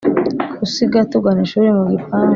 [0.65, 2.29] usiga tuganishuri mu gipangu